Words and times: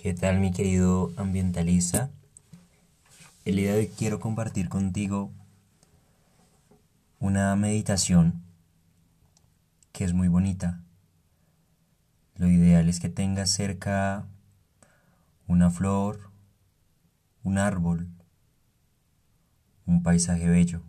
¿Qué 0.00 0.14
tal 0.14 0.38
mi 0.38 0.52
querido 0.52 1.12
ambientalista? 1.16 2.08
El 3.44 3.56
día 3.56 3.72
de 3.72 3.80
hoy 3.80 3.88
quiero 3.88 4.20
compartir 4.20 4.68
contigo 4.68 5.32
una 7.18 7.56
meditación 7.56 8.44
que 9.90 10.04
es 10.04 10.12
muy 10.12 10.28
bonita. 10.28 10.80
Lo 12.36 12.48
ideal 12.48 12.88
es 12.88 13.00
que 13.00 13.08
tengas 13.08 13.50
cerca 13.50 14.24
una 15.48 15.68
flor, 15.68 16.30
un 17.42 17.58
árbol, 17.58 18.06
un 19.84 20.04
paisaje 20.04 20.48
bello. 20.48 20.80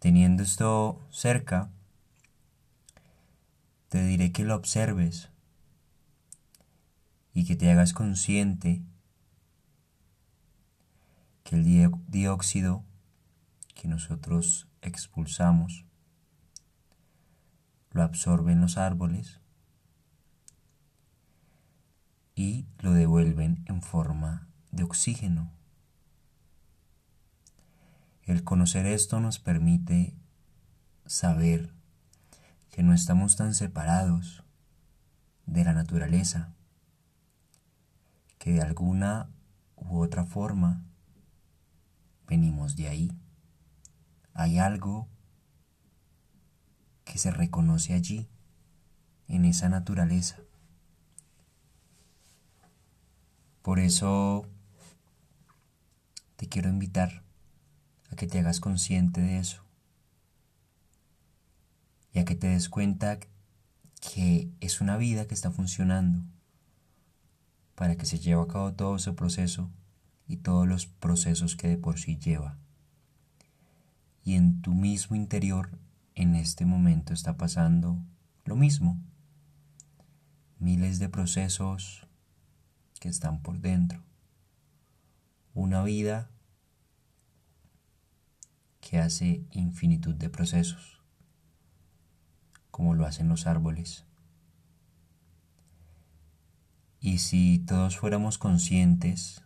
Teniendo 0.00 0.42
esto 0.42 1.00
cerca, 1.12 1.70
te 3.90 4.04
diré 4.04 4.32
que 4.32 4.42
lo 4.42 4.56
observes 4.56 5.30
y 7.40 7.44
que 7.46 7.56
te 7.56 7.70
hagas 7.70 7.94
consciente 7.94 8.82
que 11.42 11.56
el 11.56 11.90
dióxido 12.08 12.84
que 13.74 13.88
nosotros 13.88 14.68
expulsamos 14.82 15.86
lo 17.92 18.02
absorben 18.02 18.60
los 18.60 18.76
árboles 18.76 19.40
y 22.34 22.66
lo 22.80 22.92
devuelven 22.92 23.64
en 23.68 23.80
forma 23.80 24.46
de 24.70 24.82
oxígeno. 24.82 25.50
El 28.24 28.44
conocer 28.44 28.84
esto 28.84 29.18
nos 29.18 29.38
permite 29.38 30.14
saber 31.06 31.72
que 32.70 32.82
no 32.82 32.92
estamos 32.92 33.36
tan 33.36 33.54
separados 33.54 34.44
de 35.46 35.64
la 35.64 35.72
naturaleza, 35.72 36.52
que 38.40 38.54
de 38.54 38.62
alguna 38.62 39.30
u 39.76 40.00
otra 40.00 40.24
forma 40.24 40.82
venimos 42.26 42.74
de 42.74 42.88
ahí. 42.88 43.12
Hay 44.32 44.58
algo 44.58 45.08
que 47.04 47.18
se 47.18 47.30
reconoce 47.30 47.92
allí, 47.92 48.30
en 49.28 49.44
esa 49.44 49.68
naturaleza. 49.68 50.38
Por 53.60 53.78
eso 53.78 54.46
te 56.36 56.48
quiero 56.48 56.70
invitar 56.70 57.22
a 58.10 58.16
que 58.16 58.26
te 58.26 58.38
hagas 58.38 58.58
consciente 58.58 59.20
de 59.20 59.38
eso 59.38 59.62
y 62.14 62.20
a 62.20 62.24
que 62.24 62.34
te 62.34 62.46
des 62.46 62.70
cuenta 62.70 63.18
que 64.00 64.50
es 64.60 64.80
una 64.80 64.96
vida 64.96 65.26
que 65.26 65.34
está 65.34 65.50
funcionando 65.50 66.24
para 67.80 67.96
que 67.96 68.04
se 68.04 68.18
lleve 68.18 68.42
a 68.42 68.46
cabo 68.46 68.74
todo 68.74 68.96
ese 68.96 69.14
proceso 69.14 69.70
y 70.28 70.36
todos 70.36 70.68
los 70.68 70.84
procesos 70.84 71.56
que 71.56 71.66
de 71.66 71.78
por 71.78 71.98
sí 71.98 72.18
lleva. 72.18 72.58
Y 74.22 74.34
en 74.34 74.60
tu 74.60 74.74
mismo 74.74 75.16
interior 75.16 75.78
en 76.14 76.34
este 76.34 76.66
momento 76.66 77.14
está 77.14 77.38
pasando 77.38 77.98
lo 78.44 78.54
mismo. 78.54 79.00
Miles 80.58 80.98
de 80.98 81.08
procesos 81.08 82.06
que 83.00 83.08
están 83.08 83.40
por 83.40 83.60
dentro. 83.60 84.04
Una 85.54 85.82
vida 85.82 86.28
que 88.82 88.98
hace 88.98 89.46
infinitud 89.52 90.14
de 90.14 90.28
procesos 90.28 91.02
como 92.70 92.94
lo 92.94 93.06
hacen 93.06 93.30
los 93.30 93.46
árboles. 93.46 94.04
Y 97.00 97.18
si 97.18 97.58
todos 97.58 97.98
fuéramos 97.98 98.38
conscientes 98.38 99.42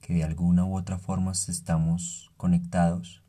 que 0.00 0.14
de 0.14 0.24
alguna 0.24 0.64
u 0.64 0.76
otra 0.76 0.98
forma 0.98 1.32
estamos 1.32 2.30
conectados, 2.36 3.22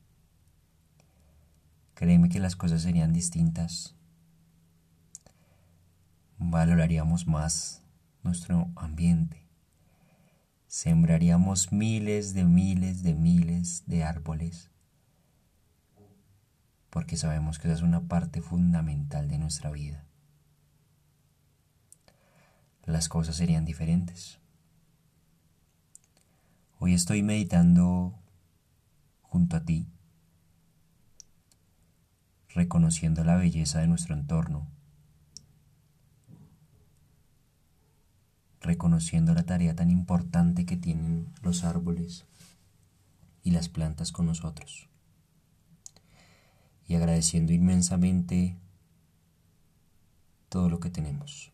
créeme 1.96 2.30
que 2.30 2.40
las 2.40 2.56
cosas 2.56 2.84
serían 2.84 3.12
distintas. 3.12 3.96
Valoraríamos 6.38 7.28
más 7.28 7.84
nuestro 8.24 8.72
ambiente. 8.76 9.48
Sembraríamos 10.68 11.72
miles 11.72 12.34
de 12.34 12.46
miles 12.46 13.02
de 13.04 13.16
miles 13.16 13.84
de 13.88 14.04
árboles 14.04 14.70
porque 16.90 17.18
sabemos 17.18 17.60
que 17.60 17.68
esa 17.68 17.78
es 17.78 17.82
una 17.82 18.08
parte 18.08 18.42
fundamental 18.42 19.28
de 19.28 19.38
nuestra 19.38 19.72
vida. 19.72 20.06
Las 22.86 23.10
cosas 23.10 23.36
serían 23.36 23.66
diferentes. 23.66 24.40
Hoy 26.80 26.94
estoy 26.94 27.24
meditando 27.24 28.14
junto 29.22 29.58
a 29.58 29.66
ti, 29.66 29.88
reconociendo 32.50 33.24
la 33.24 33.36
belleza 33.36 33.80
de 33.80 33.88
nuestro 33.88 34.16
entorno, 34.16 34.68
reconociendo 38.62 39.34
la 39.34 39.44
tarea 39.44 39.76
tan 39.76 39.90
importante 39.90 40.66
que 40.66 40.78
tienen 40.78 41.34
los 41.42 41.64
árboles 41.64 42.26
y 43.44 43.52
las 43.52 43.70
plantas 43.70 44.12
con 44.12 44.26
nosotros 44.26 44.90
y 46.90 46.96
agradeciendo 46.96 47.54
inmensamente 47.54 48.58
todo 50.50 50.70
lo 50.70 50.80
que 50.80 50.90
tenemos. 50.90 51.54